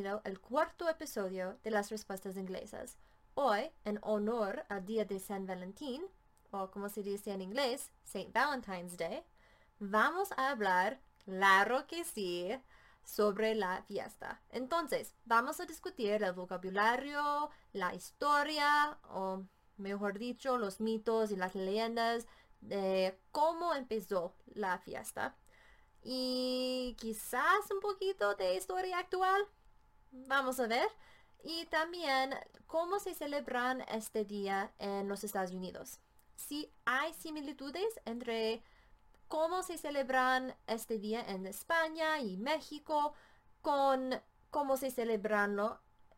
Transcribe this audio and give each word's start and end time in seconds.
tenido 0.00 0.22
el 0.24 0.40
cuarto 0.40 0.88
episodio 0.88 1.58
de 1.62 1.70
las 1.70 1.90
respuestas 1.90 2.38
inglesas. 2.38 2.96
Hoy, 3.34 3.70
en 3.84 3.98
honor 4.02 4.64
al 4.70 4.86
Día 4.86 5.04
de 5.04 5.20
San 5.20 5.46
Valentín, 5.46 6.02
o 6.50 6.70
como 6.70 6.88
se 6.88 7.02
dice 7.02 7.32
en 7.32 7.42
inglés, 7.42 7.92
St. 8.04 8.30
Valentine's 8.32 8.96
Day, 8.96 9.22
vamos 9.78 10.32
a 10.38 10.50
hablar, 10.50 11.02
claro 11.26 11.86
que 11.86 12.04
sí, 12.04 12.48
sobre 13.04 13.54
la 13.54 13.82
fiesta. 13.82 14.40
Entonces, 14.48 15.12
vamos 15.26 15.60
a 15.60 15.66
discutir 15.66 16.22
el 16.22 16.32
vocabulario, 16.32 17.50
la 17.74 17.94
historia, 17.94 18.96
o 19.10 19.44
mejor 19.76 20.18
dicho, 20.18 20.56
los 20.56 20.80
mitos 20.80 21.30
y 21.30 21.36
las 21.36 21.54
leyendas 21.54 22.26
de 22.62 23.18
cómo 23.32 23.74
empezó 23.74 24.34
la 24.46 24.78
fiesta. 24.78 25.36
Y 26.02 26.96
quizás 26.98 27.70
un 27.70 27.80
poquito 27.80 28.34
de 28.36 28.54
historia 28.54 28.98
actual. 28.98 29.46
Vamos 30.10 30.60
a 30.60 30.66
ver. 30.66 30.88
Y 31.42 31.66
también 31.66 32.34
cómo 32.66 32.98
se 32.98 33.14
celebran 33.14 33.82
este 33.88 34.24
día 34.24 34.72
en 34.78 35.08
los 35.08 35.24
Estados 35.24 35.52
Unidos. 35.52 36.00
Si 36.36 36.72
hay 36.84 37.12
similitudes 37.14 38.00
entre 38.04 38.62
cómo 39.28 39.62
se 39.62 39.78
celebran 39.78 40.54
este 40.66 40.98
día 40.98 41.22
en 41.28 41.46
España 41.46 42.18
y 42.18 42.36
México 42.36 43.14
con 43.62 44.20
cómo 44.50 44.76
se 44.76 44.90
celebran 44.90 45.56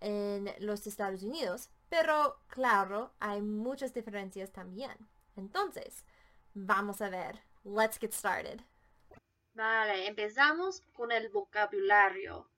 en 0.01 0.51
los 0.59 0.87
Estados 0.87 1.23
Unidos. 1.23 1.69
Pero 1.89 2.41
claro, 2.49 3.13
hay 3.21 3.43
muchas 3.43 3.93
diferencias 3.93 4.51
también. 4.51 4.97
Entonces, 5.37 6.05
vamos 6.55 7.01
a 7.03 7.11
ver. 7.11 7.43
Let's 7.65 7.99
get 7.99 8.13
started. 8.13 8.61
Vale, 9.55 10.07
empezamos 10.07 10.81
con 10.95 11.13
el 11.13 11.29
vocabulario. 11.29 12.49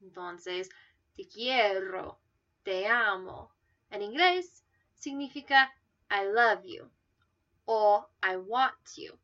Entonces, 0.00 0.68
te 1.14 1.26
quiero, 1.28 2.20
te 2.62 2.86
amo. 2.86 3.52
En 3.90 4.02
inglés 4.02 4.64
significa 4.94 5.72
I 6.10 6.24
love 6.32 6.64
you 6.64 6.90
o 7.64 8.08
I 8.22 8.36
want 8.36 8.76
you. 8.96 9.18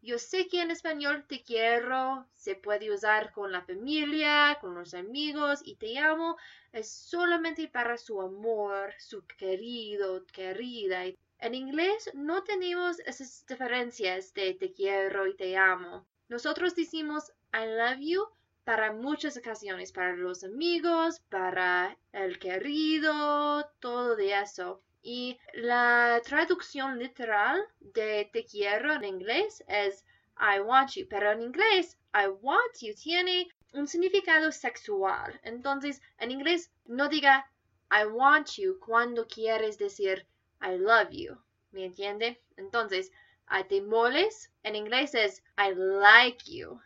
Yo 0.00 0.18
sé 0.18 0.46
que 0.46 0.60
en 0.62 0.70
español 0.70 1.26
te 1.26 1.42
quiero 1.42 2.26
se 2.36 2.54
puede 2.54 2.92
usar 2.92 3.32
con 3.32 3.50
la 3.50 3.62
familia, 3.62 4.56
con 4.60 4.74
los 4.74 4.94
amigos 4.94 5.60
y 5.64 5.74
te 5.74 5.98
amo 5.98 6.36
es 6.72 6.88
solamente 6.90 7.66
para 7.66 7.98
su 7.98 8.20
amor, 8.20 8.94
su 8.98 9.26
querido, 9.26 10.24
querida. 10.26 11.04
En 11.40 11.54
inglés 11.54 12.10
no 12.14 12.44
tenemos 12.44 13.00
esas 13.00 13.44
diferencias 13.46 14.32
de 14.34 14.54
te 14.54 14.72
quiero 14.72 15.26
y 15.26 15.34
te 15.36 15.56
amo. 15.56 16.06
Nosotros 16.28 16.76
decimos 16.76 17.32
I 17.52 17.66
love 17.66 17.98
you 17.98 18.28
para 18.68 18.92
muchas 18.92 19.34
ocasiones, 19.38 19.92
para 19.92 20.14
los 20.14 20.44
amigos, 20.44 21.20
para 21.30 21.96
el 22.12 22.38
querido, 22.38 23.64
todo 23.80 24.14
de 24.14 24.38
eso. 24.38 24.82
Y 25.00 25.38
la 25.54 26.20
traducción 26.22 26.98
literal 26.98 27.64
de 27.80 28.28
te 28.30 28.44
quiero 28.44 28.92
en 28.92 29.04
inglés 29.04 29.64
es 29.68 30.04
I 30.38 30.60
want 30.60 30.90
you, 30.90 31.06
pero 31.08 31.32
en 31.32 31.40
inglés 31.40 31.96
I 32.12 32.26
want 32.42 32.76
you 32.82 32.94
tiene 32.94 33.48
un 33.72 33.88
significado 33.88 34.52
sexual. 34.52 35.40
Entonces, 35.44 36.02
en 36.18 36.30
inglés 36.30 36.70
no 36.84 37.08
diga 37.08 37.50
I 37.90 38.04
want 38.04 38.58
you 38.58 38.78
cuando 38.80 39.26
quieres 39.26 39.78
decir 39.78 40.26
I 40.60 40.76
love 40.76 41.08
you. 41.08 41.38
¿Me 41.70 41.86
entiende? 41.86 42.38
Entonces, 42.58 43.12
a 43.46 43.64
te 43.64 43.80
moles 43.80 44.52
en 44.62 44.76
inglés 44.76 45.14
es 45.14 45.42
I 45.56 45.72
like 45.74 46.44
you 46.44 46.78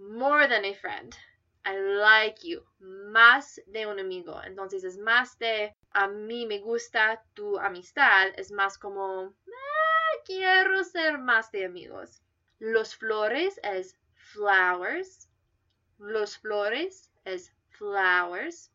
more 0.00 0.46
than 0.46 0.64
a 0.64 0.74
friend. 0.74 1.16
I 1.64 1.76
like 1.78 2.42
you, 2.42 2.64
más 2.80 3.58
de 3.66 3.86
un 3.86 3.98
amigo. 3.98 4.40
Entonces 4.42 4.82
es 4.84 4.96
más 4.96 5.38
de 5.38 5.74
a 5.92 6.08
mí 6.08 6.46
me 6.46 6.58
gusta 6.60 7.22
tu 7.34 7.58
amistad, 7.58 8.28
es 8.36 8.50
más 8.50 8.78
como 8.78 9.34
ah, 9.46 10.22
quiero 10.24 10.82
ser 10.84 11.18
más 11.18 11.50
de 11.52 11.66
amigos. 11.66 12.22
Los 12.58 12.94
flores 12.94 13.60
es 13.62 13.96
flowers. 14.14 15.28
Los 15.98 16.38
flores 16.38 17.10
es 17.24 17.52
flowers. 17.68 18.70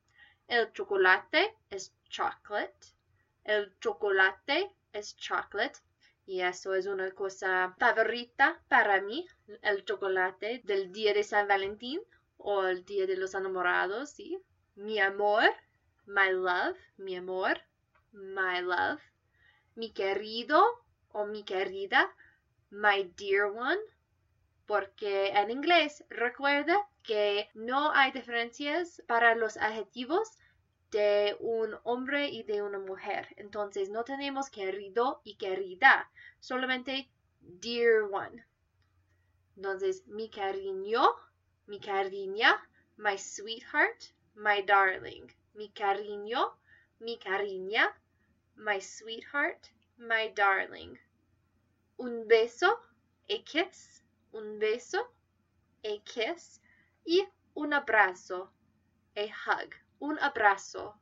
El 0.47 0.72
chocolate 0.74 1.56
es 1.72 1.91
chocolate. 2.08 2.94
El 3.44 3.74
chocolate 3.80 4.72
es 4.94 5.16
chocolate. 5.18 5.80
Y 6.25 6.41
eso 6.41 6.74
es 6.74 6.88
una 6.88 7.12
cosa 7.12 7.75
favorita 7.78 8.62
para 8.68 9.02
mí, 9.02 9.28
el 9.62 9.86
chocolate 9.86 10.62
del 10.63 10.91
día 10.91 11.13
de 11.13 11.24
San 11.24 11.47
Valentín 11.47 12.02
o 12.38 12.63
el 12.66 12.84
día 12.84 13.06
de 13.06 13.16
los 13.16 13.36
enamorados, 13.36 14.09
¿sí? 14.09 14.40
Mi 14.75 15.00
amor, 15.00 15.50
my 16.06 16.31
love, 16.31 16.78
mi 16.97 17.16
amor, 17.16 17.62
my 18.12 18.62
love. 18.62 19.02
Mi 19.75 19.91
querido 19.91 20.64
o 21.09 21.25
mi 21.25 21.44
querida, 21.44 22.14
my 22.72 23.12
dear 23.18 23.46
one. 23.46 23.80
Porque 24.66 25.28
en 25.28 25.52
inglés 25.52 26.03
recuerda 26.09 26.75
que 27.03 27.50
no 27.53 27.91
hay 27.91 28.12
diferencias 28.12 29.03
para 29.08 29.35
los 29.35 29.58
adjetivos 29.58 30.38
de 30.95 31.35
un 31.39 31.75
hombre 31.83 32.29
y 32.29 32.44
de 32.44 32.61
una 32.61 32.79
mujer. 32.79 33.28
Entonces 33.38 33.89
no 33.89 34.03
tenemos 34.03 34.50
querido 34.50 35.22
y 35.23 35.35
querida, 35.35 36.09
solamente 36.39 37.09
dear 37.41 38.03
one. 38.11 38.45
Entonces 39.55 40.07
mi 40.07 40.29
cariño 40.29 41.16
mi 41.67 41.79
cariña, 41.79 42.61
my 42.97 43.17
sweetheart, 43.17 44.13
my 44.35 44.61
darling. 44.61 45.31
Mi 45.55 45.69
cariño, 45.69 46.53
mi 47.00 47.17
cariña, 47.17 47.91
my 48.55 48.79
sweetheart, 48.79 49.72
my 49.97 50.28
darling. 50.35 51.00
Un 51.97 52.28
beso, 52.28 52.79
a 53.29 53.38
kiss, 53.44 54.03
un 54.31 54.59
beso, 54.59 55.07
a 55.84 55.97
kiss. 56.05 56.59
Y 57.03 57.25
un 57.55 57.73
abrazo, 57.73 58.50
a 59.16 59.25
hug, 59.25 59.73
un 60.05 60.19
abrazo, 60.19 60.95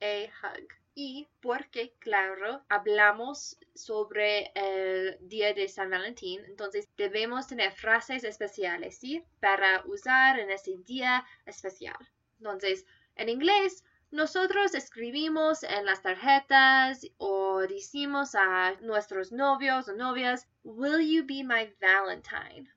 a 0.00 0.26
hug 0.42 0.68
y 0.94 1.26
porque, 1.40 1.94
claro, 1.98 2.62
hablamos 2.68 3.58
sobre 3.74 4.52
el 4.54 5.18
día 5.28 5.52
de 5.52 5.66
San 5.66 5.90
Valentín, 5.90 6.44
entonces 6.44 6.88
debemos 6.96 7.48
tener 7.48 7.72
frases 7.72 8.22
especiales, 8.22 8.98
¿sí? 8.98 9.24
Para 9.40 9.82
usar 9.86 10.38
en 10.38 10.50
ese 10.50 10.76
día 10.84 11.24
especial. 11.46 11.96
Entonces, 12.38 12.86
en 13.16 13.28
inglés, 13.28 13.82
nosotros 14.10 14.74
escribimos 14.74 15.64
en 15.64 15.86
las 15.86 16.02
tarjetas 16.02 17.04
o 17.16 17.60
decimos 17.60 18.34
a 18.36 18.76
nuestros 18.82 19.32
novios 19.32 19.88
o 19.88 19.94
novias, 19.94 20.46
Will 20.62 21.00
you 21.00 21.24
be 21.24 21.42
my 21.42 21.74
Valentine? 21.80 22.70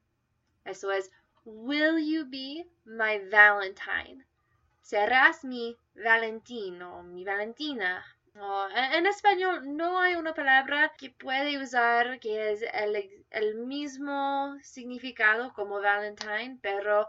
Eso 0.66 0.92
es, 0.92 1.12
Will 1.46 2.00
you 2.00 2.26
be 2.26 2.68
my 2.86 3.20
Valentine? 3.30 4.26
Serás 4.88 5.44
mi 5.44 5.78
Valentino, 5.96 7.04
mi 7.04 7.26
Valentina. 7.26 8.06
en, 8.94 9.06
español 9.06 9.76
no 9.76 10.00
hay 10.00 10.16
una 10.16 10.34
palabra 10.34 10.94
que 10.98 11.10
puede 11.10 11.62
usar 11.62 12.22
que 12.22 12.52
es 12.52 12.64
el, 13.32 13.56
mismo 13.56 14.56
significado 14.62 15.52
como 15.54 15.82
Valentine, 15.82 16.58
pero 16.62 17.06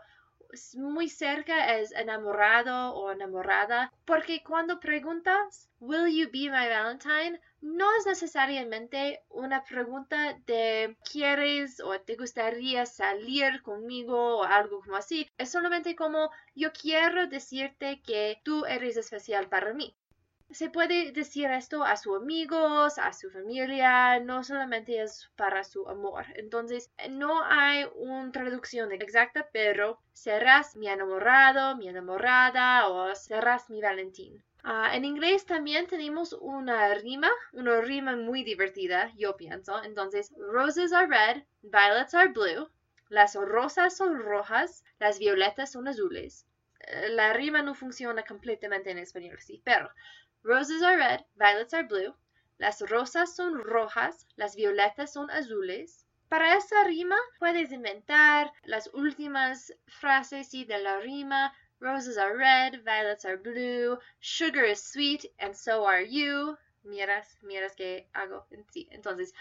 muy 0.75 1.09
cerca 1.09 1.77
es 1.77 1.93
enamorado 1.93 2.95
o 2.95 3.13
enamorada, 3.13 3.93
porque 4.05 4.43
cuando 4.43 4.81
preguntas, 4.81 5.69
¿Will 5.81 6.13
you 6.13 6.31
be 6.31 6.51
my 6.51 6.69
Valentine? 6.69 7.41
no 7.61 7.87
es 7.99 8.07
necesariamente 8.07 9.23
una 9.29 9.65
pregunta 9.65 10.39
de 10.47 10.97
¿quieres 11.11 11.81
o 11.81 12.01
te 12.01 12.17
gustaría 12.17 12.87
salir 12.87 13.63
conmigo 13.63 14.39
o 14.39 14.45
algo 14.45 14.81
como 14.81 14.97
así? 14.97 15.29
Es 15.39 15.51
solamente 15.51 15.97
como 15.97 16.31
yo 16.55 16.73
quiero 16.73 17.27
decirte 17.27 18.01
que 18.03 18.41
tú 18.45 18.65
eres 18.65 18.97
especial 18.97 19.49
para 19.49 19.75
mí. 19.75 19.97
Se 20.51 20.71
puede 20.71 21.13
decir 21.13 21.51
esto 21.51 21.85
a 21.85 21.97
sus 21.97 22.17
amigos, 22.17 22.99
a 22.99 23.13
su 23.13 23.31
familia, 23.31 24.19
no 24.21 24.43
solamente 24.43 25.03
es 25.03 25.31
para 25.37 25.63
su 25.63 25.87
amor. 25.87 26.25
Entonces, 26.37 26.91
no 27.11 27.45
hay 27.45 27.87
una 27.95 28.33
traducción 28.33 28.91
exacta, 28.93 29.51
pero 29.53 30.01
serás 30.15 30.75
mi 30.75 30.89
enamorado, 30.89 31.77
mi 31.77 31.89
enamorada 31.89 32.89
o 32.89 33.15
serás 33.15 33.69
mi 33.69 33.83
Valentín. 33.83 34.43
Ah, 34.65 34.97
en 34.97 35.05
inglés 35.05 35.45
también 35.45 35.87
tenemos 35.87 36.33
una 36.33 36.95
rima, 36.95 37.31
una 37.53 37.83
rima 37.83 38.17
muy 38.17 38.43
divertida, 38.43 39.13
yo 39.17 39.37
pienso. 39.37 39.83
Entonces, 39.85 40.33
roses 40.39 40.95
are 40.95 41.07
red, 41.07 41.43
violets 41.61 42.15
are 42.15 42.31
blue. 42.33 42.71
Las 43.11 43.35
rosas 43.35 43.97
son 43.97 44.19
rojas, 44.19 44.83
las 44.99 45.19
violetas 45.19 45.73
son 45.73 45.89
azules. 45.89 46.47
Eh, 46.81 47.11
la 47.11 47.33
rima 47.35 47.63
no 47.63 47.75
funciona 47.75 48.23
completamente 48.25 48.91
en 48.91 48.99
español, 48.99 49.39
sí, 49.41 49.61
pero 49.65 49.91
roses 50.49 50.83
are 50.83 50.97
red, 50.97 51.27
violets 51.37 51.75
are 51.75 51.87
blue. 51.87 52.15
Las 52.59 52.81
rosas 52.81 53.37
son 53.37 53.59
rojas, 53.63 54.27
las 54.37 54.57
violetas 54.57 55.13
son 55.13 55.31
azules. 55.31 56.07
Para 56.31 56.57
esa 56.57 56.85
rima 56.85 57.19
puedes 57.39 57.71
inventar 57.71 58.51
las 58.65 58.89
últimas 58.95 59.71
frases 59.87 60.51
de 60.51 60.79
la 60.79 61.01
rima 61.01 61.53
Roses 61.81 62.17
are 62.17 62.35
red, 62.37 62.83
violets 62.83 63.27
are 63.27 63.37
blue, 63.37 63.99
sugar 64.21 64.65
is 64.65 64.83
sweet, 64.83 65.27
and 65.39 65.55
so 65.55 65.85
are 65.85 66.01
you. 66.01 66.57
Miras, 66.85 67.37
miras 67.45 67.77
que 67.77 68.09
hago 68.17 68.47
en 68.51 68.65
sí. 68.73 68.89
Entonces, 68.91 69.33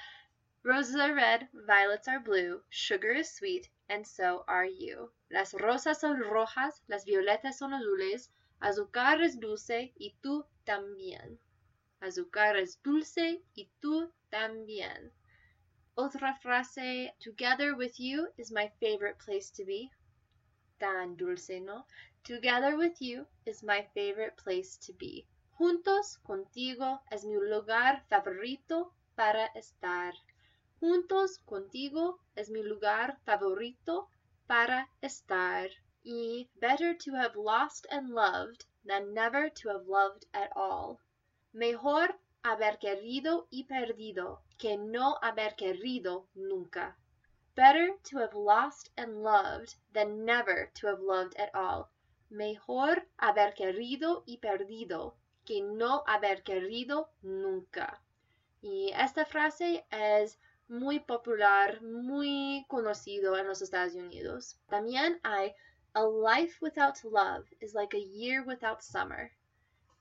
roses 0.62 0.98
are 0.98 1.16
red, 1.16 1.48
violets 1.54 2.10
are 2.10 2.20
blue, 2.20 2.62
sugar 2.70 3.14
is 3.14 3.34
sweet, 3.34 3.70
and 3.88 4.06
so 4.06 4.44
are 4.48 4.68
you. 4.68 5.10
Las 5.32 5.54
rosas 5.54 6.02
son 6.02 6.20
rojas, 6.20 6.84
las 6.88 7.06
violetas 7.06 7.58
son 7.58 7.74
azules, 7.74 8.30
azúcar 8.60 9.22
es 9.22 9.40
dulce 9.40 9.94
y 9.98 10.14
tú 10.22 10.46
también. 10.68 11.40
Azúcar 12.02 12.58
es 12.58 12.82
dulce 12.84 13.42
y 13.56 13.70
tú 13.80 14.12
también. 14.30 15.14
Otra 15.96 16.36
frase, 16.42 17.16
together 17.24 17.74
with 17.74 17.94
you 17.98 18.28
is 18.38 18.52
my 18.52 18.70
favorite 18.82 19.18
place 19.24 19.50
to 19.50 19.64
be. 19.66 19.90
Tan 20.78 21.16
dulce, 21.16 21.62
¿no? 21.62 21.88
Together 22.24 22.76
with 22.78 22.98
you 23.00 23.26
is 23.46 23.64
my 23.64 23.82
favorite 23.94 24.36
place 24.44 24.78
to 24.86 24.94
be. 25.00 25.26
Juntos 25.58 26.18
contigo 26.18 27.02
es 27.10 27.24
mi 27.24 27.38
lugar 27.38 28.06
favorito 28.10 28.94
para 29.16 29.46
estar. 29.56 30.14
Juntos 30.82 31.40
contigo 31.46 32.20
es 32.36 32.50
mi 32.50 32.62
lugar 32.62 33.18
favorito 33.24 34.10
para 34.46 34.90
estar. 35.02 35.70
Y 36.10 36.48
better 36.62 36.94
to 36.94 37.16
have 37.16 37.36
lost 37.36 37.86
and 37.92 38.08
loved 38.10 38.66
than 38.86 39.14
never 39.14 39.50
to 39.50 39.68
have 39.68 39.88
loved 39.88 40.26
at 40.34 40.50
all. 40.56 41.02
Mejor 41.52 42.18
haber 42.46 42.80
querido 42.80 43.50
y 43.52 43.66
perdido 43.66 44.40
que 44.58 44.78
no 44.78 45.18
haber 45.22 45.58
querido 45.58 46.30
nunca. 46.34 46.96
Better 47.56 47.98
to 48.04 48.20
have 48.20 48.34
lost 48.34 48.90
and 48.96 49.22
loved 49.22 49.76
than 49.92 50.24
never 50.24 50.72
to 50.76 50.88
have 50.88 51.02
loved 51.02 51.36
at 51.36 51.54
all. 51.54 51.90
Mejor 52.30 53.06
haber 53.20 53.54
querido 53.54 54.24
y 54.26 54.38
perdido 54.38 55.16
que 55.44 55.62
no 55.62 56.06
haber 56.08 56.42
querido 56.44 57.10
nunca. 57.22 58.02
Y 58.62 58.94
esta 58.96 59.26
frase 59.26 59.86
es 59.92 60.40
muy 60.70 61.02
popular, 61.02 61.82
muy 61.82 62.66
conocido 62.70 63.38
en 63.38 63.48
los 63.48 63.62
Estados 63.62 63.96
Unidos. 63.96 64.58
También 64.70 65.20
hay 65.24 65.54
A 66.00 66.06
life 66.06 66.62
without 66.62 67.04
love 67.04 67.52
is 67.60 67.74
like 67.74 67.96
a 67.96 68.00
year 68.00 68.44
without 68.44 68.84
summer. 68.84 69.32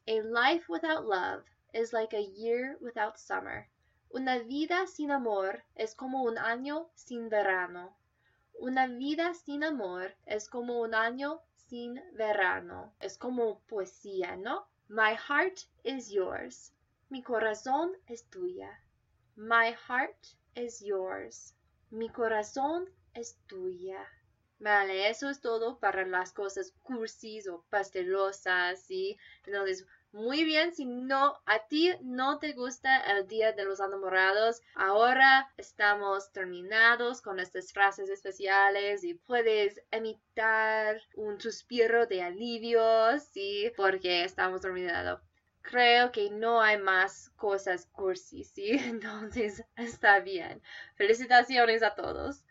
A 0.06 0.20
life 0.20 0.68
without 0.68 1.06
love 1.06 1.44
is 1.72 1.94
like 1.94 2.12
a 2.12 2.20
year 2.20 2.76
without 2.82 3.18
summer. 3.18 3.66
Una 4.14 4.44
vida 4.44 4.86
sin 4.86 5.10
amor 5.10 5.64
es 5.74 5.94
como 5.94 6.24
un 6.26 6.36
año 6.36 6.90
sin 6.94 7.30
verano. 7.30 7.96
Una 8.60 8.88
vida 8.88 9.32
sin 9.32 9.64
amor 9.64 10.12
es 10.26 10.48
como 10.48 10.82
un 10.82 10.92
año 10.92 11.40
sin 11.54 11.98
verano. 12.12 12.92
Es 13.00 13.16
como 13.16 13.62
poesía, 13.66 14.36
¿no? 14.36 14.66
My 14.90 15.14
heart 15.14 15.64
is 15.82 16.12
yours. 16.12 16.72
Mi 17.08 17.22
corazón 17.22 17.94
es 18.06 18.24
tuya. 18.24 18.68
My 19.34 19.74
heart 19.88 20.36
is 20.54 20.82
yours. 20.82 21.54
Mi 21.90 22.10
corazón 22.10 22.84
es 23.14 23.38
tuya. 23.48 24.06
Vale, 24.58 25.08
eso 25.10 25.28
es 25.30 25.40
todo 25.40 25.78
para 25.78 26.06
las 26.06 26.32
cosas 26.32 26.72
cursis 26.82 27.46
o 27.48 27.64
pastelosas, 27.68 28.82
¿sí? 28.82 29.18
Entonces, 29.44 29.86
muy 30.12 30.44
bien, 30.44 30.74
si 30.74 30.86
no, 30.86 31.38
a 31.44 31.66
ti 31.68 31.92
no 32.02 32.38
te 32.38 32.52
gusta 32.54 32.98
el 33.00 33.26
Día 33.26 33.52
de 33.52 33.64
los 33.66 33.80
Enamorados, 33.80 34.62
ahora 34.74 35.52
estamos 35.58 36.32
terminados 36.32 37.20
con 37.20 37.38
estas 37.38 37.70
frases 37.72 38.08
especiales 38.08 39.04
y 39.04 39.14
puedes 39.14 39.82
emitar 39.90 41.02
un 41.16 41.38
suspiro 41.40 42.06
de 42.06 42.22
alivio, 42.22 43.18
sí, 43.18 43.70
porque 43.76 44.24
estamos 44.24 44.62
terminados 44.62 45.20
creo 45.66 46.12
que 46.12 46.30
no 46.30 46.62
hay 46.62 46.78
más 46.78 47.30
cosas 47.36 47.86
cursis, 47.86 48.50
¿sí? 48.50 48.70
Entonces 48.84 49.64
está 49.76 50.20
bien. 50.20 50.62
Felicitaciones 50.94 51.82
a 51.82 51.94
todos. 51.94 52.44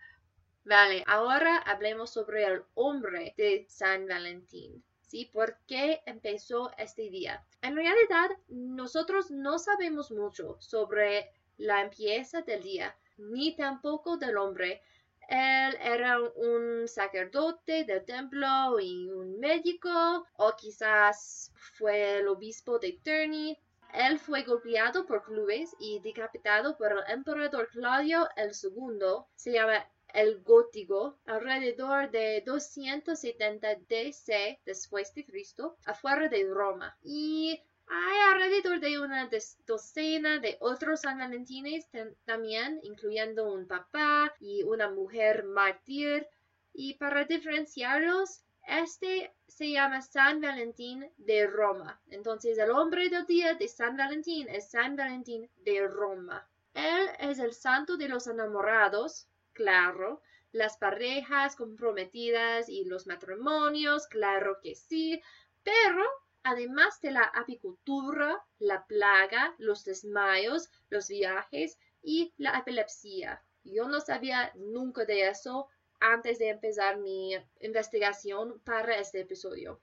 Vale, 0.65 1.03
ahora 1.06 1.57
hablemos 1.57 2.09
sobre 2.09 2.44
el 2.44 2.63
hombre 2.73 3.35
de 3.38 3.67
San 3.69 4.07
Valentín. 4.07 4.83
¿Sí? 5.01 5.29
¿Por 5.31 5.59
qué 5.67 6.01
empezó 6.07 6.71
este 6.79 7.03
día? 7.12 7.45
En 7.62 7.75
realidad, 7.75 8.31
nosotros 8.47 9.29
no 9.29 9.59
sabemos 9.59 10.09
mucho 10.09 10.57
sobre 10.59 11.31
la 11.57 11.81
empieza 11.83 12.41
del 12.41 12.63
día, 12.63 12.97
ni 13.17 13.56
tampoco 13.56 14.17
del 14.17 14.38
hombre. 14.38 14.81
Él 15.29 15.77
era 15.79 16.19
un 16.19 16.88
sacerdote 16.88 17.83
del 17.83 18.03
templo 18.03 18.79
y 18.79 19.11
un 19.11 19.39
médico, 19.39 20.25
o 20.38 20.56
quizás 20.57 21.51
fue 21.77 22.18
el 22.18 22.27
obispo 22.27 22.79
de 22.79 22.94
Terni. 23.03 23.56
Él 23.94 24.18
fue 24.18 24.41
golpeado 24.41 25.06
por 25.06 25.23
clubes 25.23 25.75
y 25.79 26.00
decapitado 26.00 26.75
por 26.75 26.91
el 26.91 27.03
emperador 27.07 27.69
Claudio 27.69 28.27
el 28.35 28.51
II. 28.51 29.25
Se 29.35 29.51
llama 29.51 29.88
el 30.15 30.41
gótico 30.44 31.19
alrededor 31.25 32.09
de 32.09 32.41
270 32.45 33.75
DC 33.88 34.62
después 34.65 35.13
de 35.13 35.25
Cristo 35.25 35.77
afuera 35.85 36.29
de 36.29 36.45
Roma 36.45 36.97
y 37.03 37.62
hay 37.88 38.33
alrededor 38.33 38.79
de 38.79 39.00
una 39.00 39.29
docena 39.67 40.39
de 40.39 40.57
otros 40.59 41.01
San 41.01 41.19
Valentines 41.19 41.88
también, 42.25 42.79
incluyendo 42.81 43.53
un 43.53 43.67
papá 43.67 44.33
y 44.39 44.63
una 44.63 44.89
mujer 44.89 45.44
mártir. 45.44 46.27
Y 46.73 46.95
para 46.95 47.25
diferenciarlos, 47.25 48.44
este 48.68 49.31
se 49.47 49.69
llama 49.69 50.01
San 50.01 50.41
Valentín 50.41 51.07
de 51.18 51.45
Roma. 51.45 52.01
Entonces, 52.09 52.57
el 52.57 52.71
hombre 52.71 53.09
del 53.09 53.27
día 53.27 53.53
de 53.53 53.68
San 53.68 53.95
Valentín 53.95 54.50
es 54.50 54.71
San 54.71 54.95
Valentín 54.95 55.50
de 55.57 55.88
Roma. 55.88 56.50
Él 56.73 57.07
es 57.19 57.38
el 57.38 57.53
santo 57.53 57.97
de 57.97 58.09
los 58.09 58.25
enamorados, 58.25 59.27
claro. 59.56 60.22
Las 60.52 60.78
parejas 60.78 61.56
comprometidas 61.56 62.69
y 62.69 62.86
los 62.86 63.07
matrimonios, 63.07 64.07
claro 64.07 64.60
que 64.62 64.75
sí. 64.75 65.22
Pero 65.63 66.04
además 66.44 67.02
de 67.02 67.12
la 67.12 67.24
apicultura, 67.24 68.46
la 68.60 68.86
plaga, 68.86 69.56
los 69.57 69.84
desmayos, 69.84 70.69
los 70.90 71.07
viajes 71.07 71.80
y 72.04 72.34
la 72.38 72.60
epilepsia. 72.60 73.44
Yo 73.64 73.88
no 73.88 74.00
sabía 74.00 74.52
nunca 74.56 75.06
de 75.06 75.28
eso 75.28 75.68
antes 76.00 76.38
de 76.38 76.50
empezar 76.50 76.97
mi 77.00 77.35
investigación 77.62 78.59
para 78.64 79.00
este 79.00 79.21
episodio. 79.21 79.80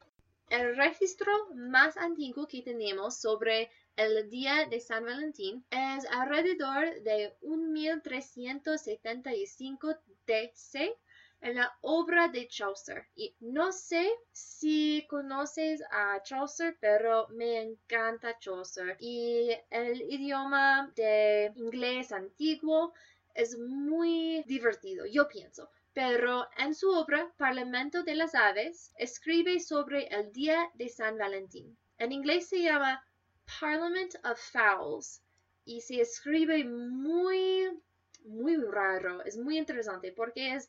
El 0.48 0.76
registro 0.76 1.32
más 1.54 1.96
antiguo 1.96 2.46
que 2.46 2.62
tenemos 2.62 3.18
sobre 3.20 3.70
el 3.96 4.30
día 4.30 4.66
de 4.66 4.80
San 4.80 5.04
Valentín 5.04 5.64
es 5.70 6.06
alrededor 6.10 7.02
de 7.02 7.36
1375 7.42 9.94
DC 10.26 10.96
en 11.42 11.56
la 11.56 11.76
obra 11.82 12.28
de 12.28 12.48
Chaucer. 12.48 13.06
Y 13.14 13.34
no 13.40 13.72
sé 13.72 14.10
si 14.30 15.04
conoces 15.08 15.82
a 15.90 16.22
Chaucer, 16.22 16.76
pero 16.80 17.28
me 17.30 17.60
encanta 17.60 18.38
Chaucer. 18.38 18.96
Y 19.00 19.50
el 19.70 20.00
idioma 20.02 20.90
de 20.96 21.52
inglés 21.56 22.12
antiguo 22.12 22.94
es 23.34 23.58
muy 23.58 24.44
divertido, 24.46 25.04
yo 25.06 25.28
pienso. 25.28 25.68
Pero 25.92 26.48
en 26.56 26.74
su 26.74 26.90
obra 26.90 27.30
Parlamento 27.36 28.02
de 28.02 28.14
las 28.14 28.34
Aves 28.34 28.92
escribe 28.96 29.60
sobre 29.60 30.06
el 30.06 30.32
día 30.32 30.70
de 30.74 30.88
San 30.88 31.18
Valentín. 31.18 31.76
En 31.98 32.12
inglés 32.12 32.48
se 32.48 32.62
llama 32.62 33.04
Parliament 33.60 34.14
of 34.24 34.38
Fowls 34.38 35.22
y 35.64 35.80
se 35.80 36.00
escribe 36.00 36.64
muy, 36.64 37.70
muy 38.24 38.56
raro. 38.56 39.22
Es 39.24 39.36
muy 39.36 39.58
interesante 39.58 40.12
porque 40.12 40.54
es 40.54 40.68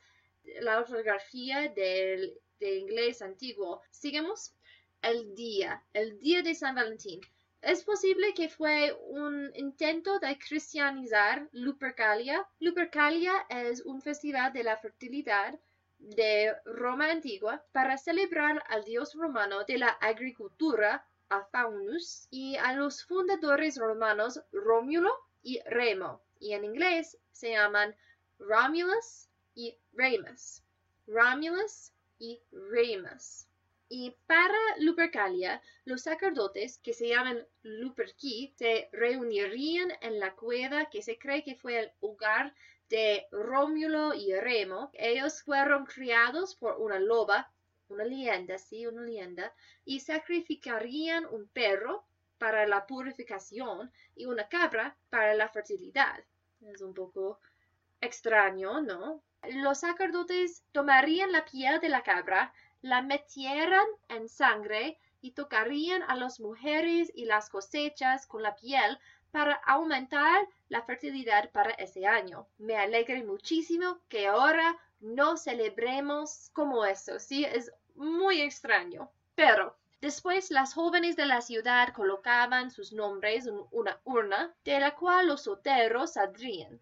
la 0.61 0.79
ortografía 0.79 1.69
del, 1.69 2.39
inglés 2.59 3.21
antiguo. 3.21 3.81
Sigamos 3.91 4.53
el 5.01 5.35
día, 5.35 5.83
el 5.93 6.17
día 6.19 6.41
de 6.41 6.55
San 6.55 6.75
Valentín. 6.75 7.19
Es 7.61 7.83
posible 7.83 8.33
que 8.33 8.49
fue 8.49 8.93
un 9.07 9.51
intento 9.55 10.19
de 10.19 10.37
cristianizar 10.37 11.49
Lupercalia. 11.51 12.47
Lupercalia 12.59 13.33
es 13.49 13.81
un 13.81 14.01
festival 14.01 14.53
de 14.53 14.63
la 14.63 14.77
fertilidad 14.77 15.59
de 15.99 16.53
Roma 16.65 17.09
antigua 17.09 17.63
para 17.71 17.97
celebrar 17.97 18.63
al 18.67 18.83
dios 18.83 19.13
romano 19.13 19.63
de 19.63 19.77
la 19.77 19.89
agricultura, 19.89 21.05
a 21.33 21.45
Faunus, 21.45 22.27
y 22.29 22.55
a 22.57 22.73
los 22.73 23.03
fundadores 23.03 23.77
romanos 23.77 24.39
Rómulo 24.51 25.11
y 25.41 25.59
Remo, 25.65 26.21
y 26.39 26.53
en 26.53 26.63
inglés 26.63 27.17
se 27.31 27.51
llaman 27.51 27.95
Romulus 28.37 29.27
y 29.55 29.75
Remus. 29.93 30.61
Romulus 31.07 31.91
y 32.19 32.39
Remus. 32.51 33.47
Y 33.89 34.15
para 34.27 34.57
Lupercalia, 34.79 35.59
los 35.85 36.03
sacerdotes, 36.03 36.77
que 36.77 36.93
se 36.93 37.07
llaman 37.07 37.47
Luperci, 37.63 38.53
se 38.55 38.89
reunirían 38.91 39.91
en 40.01 40.19
la 40.19 40.35
cueva 40.35 40.89
que 40.91 41.01
se 41.01 41.17
cree 41.17 41.43
que 41.43 41.55
fue 41.55 41.79
el 41.79 41.91
hogar 41.99 42.53
de 42.89 43.27
Rómulo 43.31 44.13
y 44.13 44.33
Remo. 44.35 44.91
Ellos 44.93 45.41
fueron 45.41 45.85
criados 45.85 46.55
por 46.55 46.79
una 46.79 46.99
loba 46.99 47.51
una 47.89 48.03
leyenda, 48.05 48.57
sí, 48.57 48.85
una 48.85 49.01
leyenda, 49.01 49.53
y 49.85 49.99
sacrificarían 49.99 51.25
un 51.25 51.47
perro 51.47 52.05
para 52.37 52.65
la 52.67 52.85
purificación 52.85 53.91
y 54.15 54.25
una 54.25 54.47
cabra 54.47 54.97
para 55.09 55.33
la 55.33 55.49
fertilidad. 55.49 56.23
Es 56.61 56.81
un 56.81 56.93
poco 56.93 57.39
extraño, 58.01 58.81
¿no? 58.81 59.23
Los 59.43 59.79
sacerdotes 59.79 60.63
tomarían 60.71 61.31
la 61.31 61.45
piel 61.45 61.79
de 61.79 61.89
la 61.89 62.03
cabra, 62.03 62.53
la 62.81 63.01
metieran 63.01 63.85
en 64.09 64.27
sangre 64.27 64.99
y 65.21 65.31
tocarían 65.31 66.03
a 66.03 66.15
las 66.15 66.39
mujeres 66.39 67.11
y 67.15 67.25
las 67.25 67.49
cosechas 67.49 68.27
con 68.27 68.43
la 68.43 68.55
piel 68.55 68.99
para 69.31 69.55
aumentar 69.65 70.47
la 70.69 70.83
fertilidad 70.83 71.49
para 71.51 71.71
ese 71.71 72.05
año. 72.05 72.47
Me 72.57 72.75
alegra 72.75 73.23
muchísimo 73.23 73.99
que 74.09 74.27
ahora 74.27 74.77
no 75.03 75.35
celebremos 75.35 76.49
como 76.53 76.85
eso, 76.85 77.19
¿sí? 77.19 77.45
Es 77.45 77.71
muy 77.95 78.41
extraño. 78.41 79.11
Pero 79.35 79.75
después 79.99 80.49
las 80.49 80.73
jóvenes 80.73 81.15
de 81.15 81.25
la 81.25 81.41
ciudad 81.41 81.93
colocaban 81.93 82.71
sus 82.71 82.93
nombres 82.93 83.45
en 83.45 83.61
una 83.71 83.99
urna 84.05 84.55
de 84.63 84.79
la 84.79 84.95
cual 84.95 85.27
los 85.27 85.43
solteros 85.43 86.13
saldrían. 86.13 86.79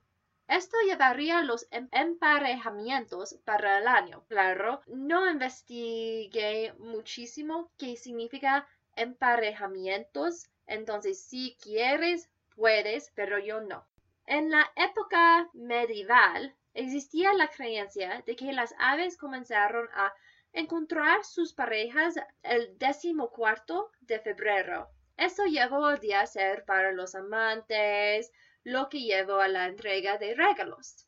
Esto 0.48 0.78
llevaría 0.86 1.42
los 1.42 1.66
em-, 1.72 1.88
emparejamientos 1.92 3.36
para 3.46 3.80
el 3.80 3.88
año. 3.88 4.24
Claro, 4.28 4.82
no 4.86 5.30
investigué 5.30 6.74
muchísimo 6.78 7.72
qué 7.78 7.96
significa 7.96 8.68
emparejamientos. 8.96 10.50
Entonces, 10.68 11.24
si 11.24 11.58
quieres, 11.62 12.30
puedes, 12.56 13.12
pero 13.16 13.40
yo 13.40 13.62
no. 13.62 13.86
En 14.28 14.52
la 14.52 14.70
época 14.76 15.50
medieval 15.54 16.54
existía 16.74 17.34
la 17.34 17.50
creencia 17.50 18.24
de 18.26 18.36
que 18.36 18.54
las 18.54 18.74
aves 18.80 19.18
comenzaron 19.18 19.88
a 19.94 20.14
encontrar 20.54 21.24
sus 21.24 21.54
parejas 21.54 22.16
el 22.44 22.78
decimocuarto 22.78 23.92
de 24.02 24.20
febrero. 24.20 24.90
Eso 25.18 25.46
llevó 25.46 25.86
a 25.86 25.98
día 25.98 26.26
ser 26.26 26.66
para 26.66 26.92
los 26.92 27.16
amantes, 27.16 28.32
lo 28.64 28.90
que 28.90 29.02
llevó 29.02 29.40
a 29.40 29.48
la 29.48 29.68
entrega 29.68 30.18
de 30.18 30.36
regalos. 30.36 31.08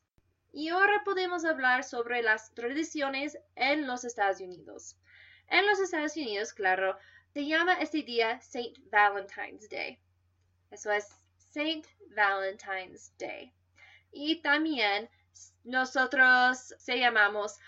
Y 0.52 0.68
ahora 0.68 1.02
podemos 1.04 1.44
hablar 1.44 1.84
sobre 1.84 2.22
las 2.22 2.54
tradiciones 2.54 3.36
en 3.56 3.86
los 3.86 4.04
Estados 4.04 4.40
Unidos. 4.40 4.96
En 5.48 5.66
los 5.66 5.80
Estados 5.80 6.16
Unidos, 6.16 6.52
claro, 6.52 6.96
se 7.32 7.44
llama 7.44 7.74
este 7.74 8.02
día 8.02 8.32
St. 8.34 8.80
Valentine's 8.90 9.68
Day. 9.68 9.98
Eso 10.70 10.92
es 10.92 11.08
St. 11.50 11.88
Valentine's 12.14 13.12
Day. 13.18 13.52
Y 14.12 14.40
también 14.42 15.10
nosotros 15.64 16.74
se 16.78 16.98
llamamos 16.98 17.58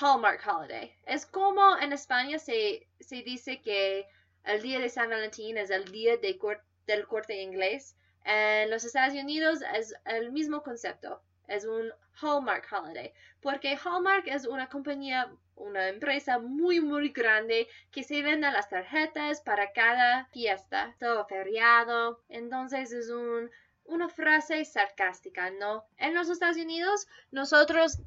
Hallmark 0.00 0.42
Holiday. 0.46 0.94
Es 1.06 1.26
como 1.26 1.78
en 1.78 1.92
España 1.92 2.38
se, 2.38 2.86
se 3.00 3.22
dice 3.22 3.60
que 3.60 4.06
el 4.44 4.62
día 4.62 4.78
de 4.78 4.88
San 4.88 5.10
Valentín 5.10 5.56
es 5.56 5.70
el 5.70 5.84
día 5.90 6.16
de 6.16 6.38
del 6.86 7.06
corte 7.06 7.40
inglés. 7.40 7.96
En 8.24 8.70
los 8.70 8.84
Estados 8.84 9.14
Unidos 9.14 9.60
es 9.74 9.94
el 10.06 10.32
mismo 10.32 10.62
concepto, 10.62 11.22
es 11.46 11.64
un 11.64 11.92
Hallmark 12.20 12.66
Holiday, 12.70 13.12
porque 13.40 13.78
Hallmark 13.82 14.26
es 14.26 14.46
una 14.46 14.68
compañía, 14.68 15.30
una 15.56 15.88
empresa 15.88 16.38
muy, 16.38 16.80
muy 16.80 17.10
grande 17.10 17.68
que 17.90 18.02
se 18.02 18.22
vende 18.22 18.50
las 18.50 18.68
tarjetas 18.68 19.40
para 19.42 19.72
cada 19.72 20.26
fiesta, 20.26 20.94
todo 20.98 21.26
feriado. 21.26 22.22
Entonces 22.28 22.92
es 22.92 23.10
un, 23.10 23.50
una 23.84 24.08
frase 24.08 24.64
sarcástica, 24.64 25.50
¿no? 25.50 25.84
En 25.96 26.14
los 26.14 26.28
Estados 26.28 26.56
Unidos 26.56 27.06
nosotros 27.30 27.98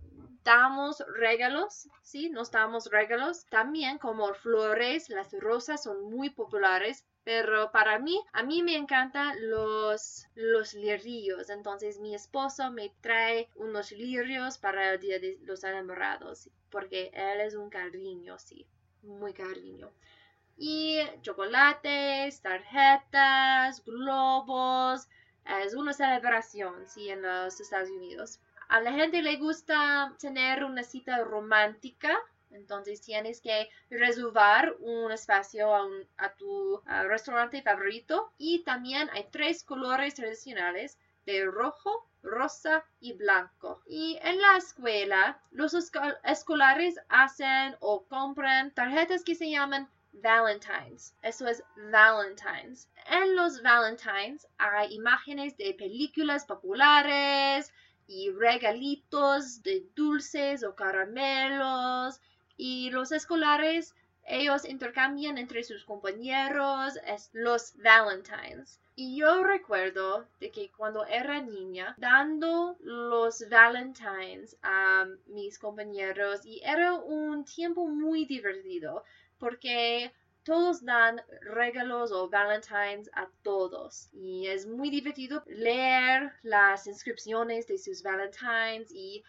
damos 0.44 1.04
regalos, 1.16 1.90
¿sí? 2.02 2.30
Nos 2.30 2.52
damos 2.52 2.90
regalos. 2.90 3.46
También 3.50 3.98
como 3.98 4.34
flores, 4.34 5.10
las 5.10 5.32
rosas 5.40 5.84
son 5.84 6.10
muy 6.10 6.30
populares 6.30 7.06
pero 7.28 7.74
para 7.74 8.00
mí, 8.00 8.24
a 8.32 8.42
mí 8.42 8.64
me 8.64 8.78
encantan 8.78 9.36
los, 9.50 10.26
los 10.36 10.74
lirios. 10.74 11.50
Entonces 11.50 12.00
mi 12.00 12.16
esposo 12.16 12.72
me 12.72 12.88
trae 13.02 13.50
unos 13.56 13.92
lirios 13.92 14.58
para 14.58 14.94
el 14.94 15.00
Día 15.02 15.20
de 15.20 15.38
los 15.42 15.62
Enamorados. 15.66 16.50
Porque 16.70 17.12
él 17.14 17.42
es 17.42 17.54
un 17.54 17.70
cariño, 17.70 18.40
sí. 18.40 18.66
Muy 19.04 19.34
cariño. 19.34 19.92
Y 20.56 21.02
chocolates, 21.22 22.42
tarjetas, 22.42 23.84
globos. 23.84 25.10
Es 25.64 25.74
una 25.74 25.94
celebración, 25.94 26.88
sí, 26.88 27.10
en 27.10 27.22
los 27.22 27.60
Estados 27.60 27.90
Unidos. 27.90 28.40
A 28.70 28.82
la 28.82 28.92
gente 28.92 29.22
le 29.22 29.38
gusta 29.38 30.16
tener 30.20 30.64
una 30.64 30.84
cita 30.84 31.24
romántica 31.24 32.18
entonces 32.52 33.02
tienes 33.02 33.42
que 33.42 33.70
reservar 33.90 34.76
un 34.80 35.12
espacio 35.12 35.74
a, 35.76 36.34
tu 36.38 36.82
restaurante 37.08 37.62
favorito. 37.62 38.32
Y 38.38 38.64
también 38.64 39.10
hay 39.12 39.28
tres 39.32 39.64
colores 39.64 40.16
tradicionales 40.16 40.98
de 41.26 41.46
rojo, 41.46 42.10
rosa 42.22 42.86
y 43.00 43.14
blanco. 43.14 43.82
Y 43.86 44.18
en 44.22 44.40
la 44.42 44.58
escuela, 44.58 45.42
los 45.52 45.74
escolares 46.24 46.96
hacen 47.10 47.76
o 47.80 48.06
compran 48.08 48.74
tarjetas 48.74 49.24
que 49.24 49.36
se 49.36 49.50
llaman 49.50 49.90
Valentines. 50.22 51.14
Eso 51.22 51.48
es 51.48 51.64
Valentines. 51.92 52.88
En 53.10 53.36
los 53.36 53.62
Valentines 53.62 54.48
hay 54.58 54.94
imágenes 54.94 55.58
de 55.58 55.74
películas 55.74 56.46
populares 56.46 57.74
y 58.08 58.32
regalitos 58.32 59.62
de 59.64 59.86
dulces 59.96 60.64
o 60.64 60.76
caramelos 60.76 62.20
y 62.58 62.90
los 62.92 63.12
escolares 63.12 63.94
ellos 64.30 64.66
intercambian 64.66 65.38
entre 65.38 65.64
sus 65.64 65.86
compañeros 65.86 67.00
los 67.32 67.74
Valentines. 67.78 68.82
Y 68.94 69.16
yo 69.16 69.44
recuerdo 69.44 70.28
de 70.42 70.52
que 70.52 70.70
cuando 70.72 71.06
era 71.06 71.40
niña, 71.42 71.96
dando 71.98 72.76
los 72.82 73.48
Valentines 73.50 74.58
a 74.64 75.06
mis 75.28 75.58
compañeros 75.60 76.46
y 76.46 76.60
era 76.64 76.96
un 76.96 77.46
tiempo 77.46 77.88
muy 77.88 78.26
divertido 78.26 79.06
porque 79.40 80.12
todos 80.44 80.86
dan 80.86 81.22
regalos 81.42 82.12
o 82.14 82.30
valentines 82.30 83.10
a 83.14 83.28
todos 83.44 84.10
y 84.14 84.48
es 84.48 84.66
muy 84.66 84.90
divertido 84.90 85.44
leer 85.48 86.32
las 86.42 86.88
inscripciones 86.88 87.68
de 87.68 87.78
sus 87.78 88.02
valentines 88.02 88.90
y 88.92 89.24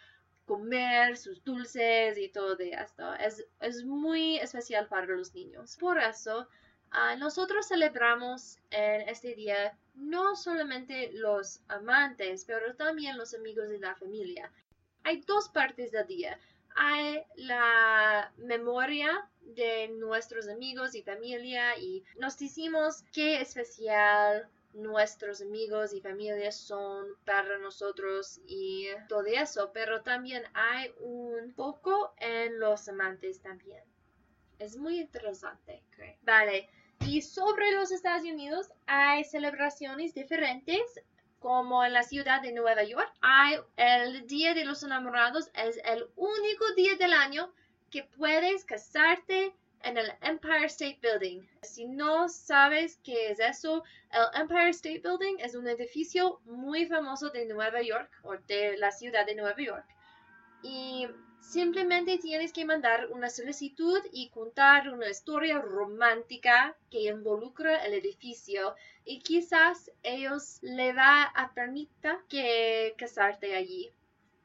comer 0.48 1.16
sus 1.16 1.44
dulces 1.44 2.16
y 2.16 2.28
todo 2.28 2.54
de 2.54 2.70
esto. 2.70 3.14
Es, 3.14 3.44
es 3.60 3.84
muy 3.84 4.38
especial 4.38 4.86
para 4.86 5.06
los 5.06 5.34
niños. 5.34 5.76
Por 5.76 5.98
eso, 5.98 6.48
ah, 6.92 7.16
nosotros 7.16 7.66
celebramos 7.68 8.56
en 8.70 9.08
este 9.08 9.34
día 9.34 9.76
no 9.94 10.36
solamente 10.36 11.10
los 11.12 11.60
amantes, 11.68 12.44
pero 12.44 12.74
también 12.76 13.18
los 13.18 13.34
amigos 13.34 13.68
de 13.68 13.78
la 13.78 13.94
familia. 13.96 14.50
Hay 15.02 15.20
dos 15.22 15.48
partes 15.48 15.92
del 15.92 16.06
día. 16.06 16.38
Hay 16.76 17.24
la 17.36 18.32
memoria 18.38 19.28
de 19.55 19.88
nuestros 19.88 20.49
amigos 20.49 20.95
y 20.95 21.02
familia 21.02 21.76
y 21.78 22.05
nos 22.19 22.38
decimos 22.38 23.05
qué 23.12 23.40
especial 23.40 24.49
nuestros 24.75 25.40
amigos 25.40 25.93
y 25.93 26.00
familias 26.00 26.57
son 26.57 27.07
para 27.25 27.59
nosotros 27.59 28.40
y 28.47 28.87
todo 29.09 29.25
eso, 29.26 29.71
pero 29.73 30.02
también 30.02 30.43
hay 30.55 30.93
un 31.00 31.52
poco 31.55 32.12
en 32.19 32.61
los 32.61 32.88
amantes 32.88 33.40
también. 33.40 33.83
Es 34.59 34.76
muy 34.76 35.00
interesante. 35.00 35.83
Vale, 36.23 36.69
y 37.00 37.23
sobre 37.23 37.73
los 37.73 37.93
Estados 37.93 38.25
Unidos 38.25 38.71
hay 38.87 39.25
celebraciones 39.25 40.14
diferentes 40.14 40.81
como 41.38 41.85
en 41.85 41.93
la 41.93 42.02
ciudad 42.02 42.43
de 42.43 42.52
Nueva 42.52 42.83
York, 42.83 43.12
hay 43.21 43.57
el 43.76 44.26
Día 44.26 44.55
de 44.55 44.64
los 44.64 44.83
Enamorados, 44.83 45.50
es 45.55 45.81
el 45.85 46.09
único 46.17 46.73
día 46.76 46.97
del 46.97 47.12
año 47.12 47.52
que 47.90 48.04
puedes 48.04 48.64
casarte 48.64 49.54
en 49.83 49.97
el 49.97 50.11
Empire 50.23 50.66
State 50.66 50.99
Building. 51.02 51.47
Si 51.62 51.87
no 51.87 52.28
sabes 52.28 52.99
qué 53.04 53.30
es 53.30 53.40
eso, 53.40 53.85
el 54.11 54.40
Empire 54.40 54.71
State 54.71 55.00
Building 55.00 55.38
es 55.40 55.54
un 55.54 55.68
edificio 55.68 56.40
muy 56.45 56.87
famoso 56.87 57.30
de 57.30 57.47
Nueva 57.47 57.83
York 57.83 58.11
o 58.23 58.37
de 58.47 58.76
la 58.76 58.90
ciudad 58.90 59.26
de 59.26 59.35
Nueva 59.35 59.61
York. 59.61 59.87
Y 60.62 61.07
simplemente 61.40 62.18
tienes 62.18 62.52
que 62.52 62.64
mandar 62.64 63.07
una 63.12 63.30
solicitud 63.30 64.00
y 64.12 64.28
contar 64.30 64.88
una 64.88 65.09
historia 65.09 65.61
romántica 65.61 66.76
que 66.90 67.04
involucra 67.04 67.85
el 67.85 67.95
edificio 67.95 68.75
y 69.04 69.21
quizás 69.21 69.90
ellos 70.02 70.59
le 70.62 70.92
va 70.92 71.23
a 71.23 71.54
permitir 71.54 72.18
que 72.28 72.95
casarte 72.99 73.54
allí. 73.54 73.92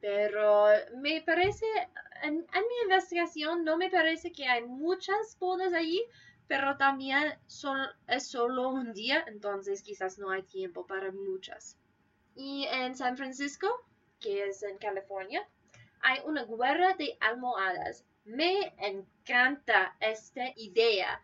Pero 0.04 0.68
me 0.98 1.22
parece 1.22 1.66
en, 2.24 2.40
mi 2.40 2.84
investigación 2.84 3.64
no 3.64 3.78
me 3.78 3.90
parece 3.90 4.34
que 4.34 4.46
hay 4.46 4.62
muchas 4.64 5.40
bodas 5.40 5.72
allí, 5.72 6.04
pero 6.46 6.76
también 6.76 7.40
son, 7.48 7.88
es 8.08 8.28
solo 8.28 8.68
un 8.68 8.94
día, 8.94 9.24
entonces 9.28 9.82
quizás 9.82 10.20
no 10.20 10.30
hay 10.30 10.44
tiempo 10.44 10.86
para 10.86 11.10
muchas. 11.14 11.78
Y 12.36 12.66
en 12.66 12.98
San 12.98 13.16
Francisco, 13.16 13.68
que 14.20 14.48
es 14.48 14.62
en 14.64 14.78
California, 14.78 15.48
hay 16.02 16.20
una 16.26 16.44
guerra 16.44 16.96
de 16.98 17.18
almohadas. 17.22 18.04
Me 18.26 18.74
encanta 18.80 19.96
esta 20.02 20.52
idea. 20.58 21.22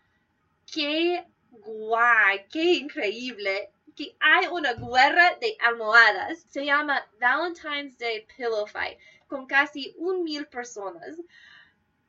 Qué 0.71 1.25
guay, 1.51 2.45
qué 2.49 2.75
increíble 2.75 3.73
que 3.99 4.15
hay 4.21 4.47
una 4.47 4.75
guerra 4.75 5.35
de 5.41 5.57
almohadas. 5.59 6.45
Se 6.47 6.63
llama 6.63 7.05
Valentine's 7.19 7.97
Day 7.97 8.25
Pillow 8.33 8.65
Fight 8.65 8.97
con 9.27 9.45
casi 9.45 9.93
un 9.97 10.23
mil 10.23 10.47
personas. 10.47 11.17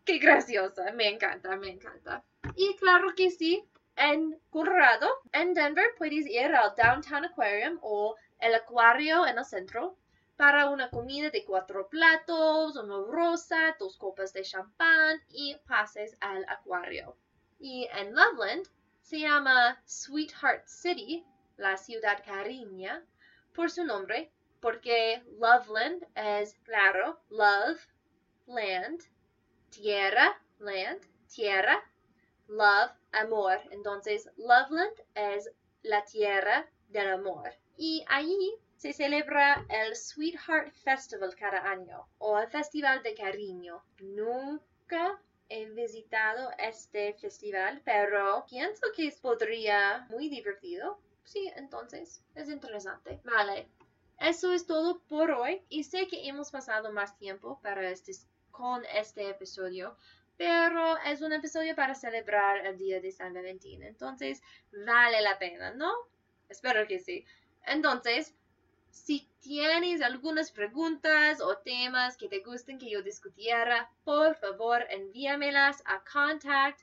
Qué 0.05 0.19
graciosa, 0.19 0.93
me 0.93 1.09
encanta, 1.09 1.57
me 1.57 1.69
encanta. 1.69 2.23
Y 2.55 2.77
claro 2.77 3.13
que 3.17 3.33
sí, 3.33 3.69
en 3.97 4.39
Colorado, 4.51 5.09
en 5.33 5.53
Denver, 5.53 5.93
puedes 5.99 6.27
ir 6.27 6.55
al 6.55 6.77
Downtown 6.77 7.25
Aquarium 7.25 7.81
o 7.83 8.15
el 8.39 8.55
acuario 8.55 9.27
en 9.27 9.39
el 9.39 9.45
centro 9.45 9.97
para 10.37 10.71
una 10.71 10.91
comida 10.91 11.31
de 11.31 11.45
cuatro 11.45 11.89
platos, 11.89 12.77
una 12.77 13.05
rosa, 13.11 13.75
dos 13.81 13.99
copas 13.99 14.33
de 14.33 14.43
champán 14.43 15.21
y 15.29 15.57
pases 15.67 16.17
al 16.21 16.47
acuario. 16.49 17.17
Y 17.59 17.89
en 17.93 18.15
Loveland 18.15 18.69
se 19.03 19.19
llama 19.19 19.83
Sweetheart 19.85 20.69
City, 20.69 21.27
la 21.61 21.77
ciudad 21.77 22.25
cariña, 22.25 23.05
por 23.55 23.71
su 23.71 23.85
nombre, 23.85 24.33
porque 24.61 25.23
Loveland 25.39 26.07
es, 26.15 26.55
claro, 26.65 27.21
love, 27.29 27.81
land, 28.47 29.01
tierra, 29.71 30.41
land, 30.59 31.01
tierra, 31.35 31.83
love, 32.49 32.93
amor. 33.13 33.61
Entonces, 33.71 34.31
Loveland 34.37 34.95
es 35.15 35.51
la 35.83 36.05
tierra 36.05 36.67
del 36.89 37.11
amor. 37.11 37.51
Y 37.77 38.05
allí 38.09 38.55
se 38.77 38.93
celebra 38.93 39.67
el 39.69 39.95
Sweetheart 39.95 40.73
Festival 40.73 41.35
cada 41.37 41.71
año 41.71 42.09
o 42.19 42.39
el 42.39 42.49
Festival 42.49 43.03
de 43.03 43.15
Cariño. 43.15 43.83
Nunca 44.01 45.21
he 45.51 45.67
visitado 45.67 46.51
este 46.59 47.13
festival, 47.15 47.83
pero 47.85 48.47
pienso 48.49 48.87
que 48.97 49.13
podría 49.21 50.07
muy 50.09 50.29
divertido. 50.29 50.99
Sí, 51.25 51.51
entonces 51.57 52.25
es 52.35 52.49
interesante. 52.49 53.21
Vale, 53.25 53.69
eso 54.19 54.53
es 54.53 54.67
todo 54.67 55.01
por 55.09 55.31
hoy 55.31 55.63
y 55.69 55.85
sé 55.85 56.07
que 56.07 56.29
hemos 56.29 56.51
pasado 56.51 56.93
más 56.93 57.17
tiempo 57.17 57.61
para 57.63 57.89
este, 57.91 58.13
con 58.51 58.85
este 58.95 59.31
episodio, 59.31 59.97
pero 60.37 60.99
es 60.99 61.23
un 61.23 61.33
episodio 61.33 61.75
para 61.75 61.95
celebrar 61.95 62.67
el 62.67 62.77
día 62.77 63.01
de 63.01 63.13
San 63.13 63.35
Valentín, 63.35 63.83
entonces 63.83 64.43
vale 64.73 65.21
la 65.21 65.39
pena, 65.39 65.73
¿no? 65.73 65.93
Espero 66.49 66.87
que 66.87 66.99
sí. 66.99 67.25
Entonces, 67.65 68.35
si 68.91 69.29
tienes 69.41 70.03
algunas 70.03 70.51
preguntas 70.51 71.41
o 71.41 71.57
temas 71.59 72.17
que 72.17 72.29
te 72.29 72.41
gusten 72.41 72.79
que 72.79 72.91
yo 72.91 73.03
discutiera, 73.03 73.91
por 74.05 74.35
favor 74.35 74.85
envíamelas 74.91 75.83
a 75.87 76.03
contact 76.05 76.81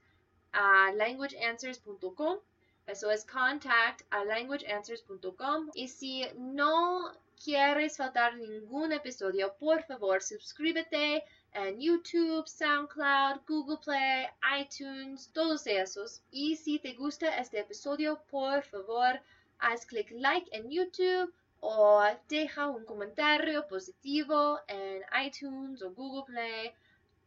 a 0.54 0.92
languageanswers.com. 0.94 2.40
Eso 2.88 3.12
es 3.12 3.26
contact 3.26 4.02
a 4.12 4.24
languageanswers.com. 4.24 5.72
Y 5.74 5.90
si 5.90 6.26
no 6.38 7.12
quieres 7.44 7.98
faltar 7.98 8.36
ningún 8.38 8.94
episodio, 8.94 9.54
por 9.60 9.84
favor 9.84 10.24
suscríbete 10.24 11.24
en 11.54 11.80
YouTube, 11.82 12.48
SoundCloud, 12.48 13.42
Google 13.46 13.78
Play, 13.84 14.28
iTunes, 14.60 15.30
todos 15.34 15.68
esos. 15.68 16.22
Y 16.32 16.56
si 16.56 16.80
te 16.80 16.94
gusta 16.94 17.38
este 17.38 17.60
episodio, 17.60 18.22
por 18.32 18.64
favor, 18.64 19.20
haz 19.60 19.86
clic 19.86 20.10
like 20.12 20.50
en 20.56 20.70
YouTube 20.70 21.34
o 21.60 22.02
deja 22.30 22.68
un 22.68 22.86
comentario 22.86 23.68
positivo 23.68 24.60
en 24.68 25.04
iTunes 25.26 25.82
o 25.82 25.92
Google 25.92 26.24
Play. 26.26 26.74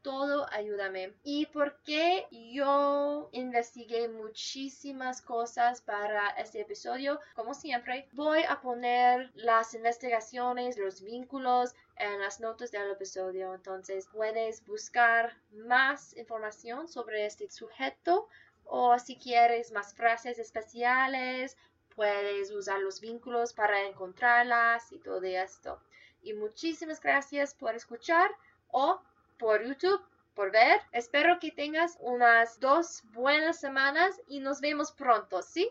Todo 0.02 0.46
ayúdame. 0.50 1.14
¿Y 1.24 1.46
por 1.46 1.82
qué 1.82 2.26
yo 2.30 3.28
investigué 3.32 4.08
muchísimas 4.08 5.20
cosas 5.20 5.82
para 5.82 6.30
este 6.30 6.62
episodio? 6.62 7.20
Como 7.34 7.52
siempre, 7.54 8.08
voy 8.12 8.42
a 8.48 8.60
poner 8.60 9.30
las 9.34 9.74
investigaciones, 9.74 10.78
los 10.78 11.02
vínculos 11.02 11.74
en 11.96 12.20
las 12.20 12.40
notas 12.40 12.70
del 12.70 12.90
episodio. 12.90 13.54
Entonces 13.54 14.08
puedes 14.12 14.64
buscar 14.64 15.36
más 15.52 16.16
información 16.16 16.88
sobre 16.88 17.26
este 17.26 17.50
sujeto 17.50 18.28
o 18.64 18.98
si 18.98 19.16
quieres 19.16 19.72
más 19.72 19.94
frases 19.94 20.38
especiales 20.38 21.56
puedes 22.00 22.50
usar 22.50 22.80
los 22.80 23.00
vínculos 23.00 23.52
para 23.52 23.86
encontrarlas 23.86 24.90
y 24.90 24.98
todo 24.98 25.22
esto. 25.22 25.78
Y 26.22 26.32
muchísimas 26.32 26.98
gracias 27.00 27.52
por 27.54 27.74
escuchar 27.74 28.30
o 28.68 29.00
por 29.40 29.64
YouTube 29.64 30.00
por 30.34 30.52
ver. 30.52 30.80
Espero 30.92 31.38
que 31.40 31.50
tengas 31.50 31.96
unas 32.00 32.60
dos 32.60 33.02
buenas 33.12 33.58
semanas 33.58 34.20
y 34.28 34.38
nos 34.38 34.60
vemos 34.60 34.92
pronto, 34.92 35.42
¿sí? 35.42 35.68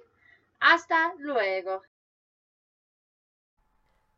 Hasta 0.59 1.13
luego. 1.19 1.83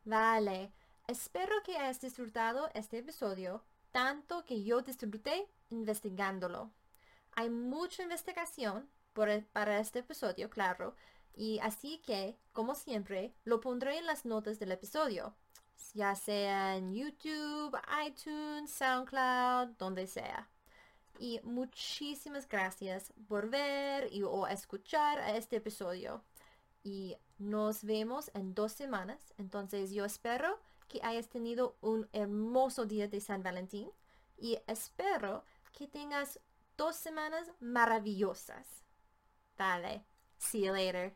Vale, 0.04 0.72
espero 1.06 1.62
que 1.62 1.76
hayas 1.76 2.00
disfrutado 2.00 2.70
este 2.74 2.98
episodio 2.98 3.62
tanto 3.92 4.44
que 4.44 4.64
yo 4.64 4.80
disfruté 4.80 5.46
investigándolo. 5.68 6.72
Hay 7.32 7.50
mucha 7.50 8.02
investigación 8.02 8.88
para 9.12 9.78
este 9.78 9.98
episodio, 10.00 10.48
claro, 10.48 10.96
y 11.34 11.58
así 11.60 11.98
que, 11.98 12.38
como 12.52 12.74
siempre, 12.74 13.34
lo 13.44 13.60
pondré 13.60 13.98
en 13.98 14.06
las 14.06 14.24
notas 14.24 14.58
del 14.58 14.72
episodio, 14.72 15.34
ya 15.94 16.14
sea 16.14 16.76
en 16.76 16.94
YouTube, 16.94 17.76
iTunes, 18.06 18.70
SoundCloud, 18.70 19.76
donde 19.78 20.06
sea. 20.06 20.48
Y 21.18 21.40
muchísimas 21.44 22.48
gracias 22.48 23.12
por 23.28 23.48
ver 23.50 24.12
y 24.12 24.22
o 24.22 24.46
escuchar 24.46 25.18
este 25.36 25.56
episodio. 25.56 26.24
Y 26.82 27.16
nos 27.38 27.84
vemos 27.84 28.30
en 28.34 28.54
dos 28.54 28.72
semanas. 28.72 29.32
Entonces 29.38 29.92
yo 29.92 30.04
espero 30.04 30.58
que 30.88 31.00
hayas 31.02 31.28
tenido 31.28 31.76
un 31.80 32.08
hermoso 32.12 32.86
día 32.86 33.08
de 33.08 33.20
San 33.20 33.42
Valentín. 33.42 33.90
Y 34.36 34.58
espero 34.66 35.44
que 35.72 35.86
tengas 35.86 36.40
dos 36.76 36.96
semanas 36.96 37.50
maravillosas. 37.60 38.66
Vale. 39.56 40.04
See 40.38 40.64
you 40.64 40.72
later. 40.72 41.14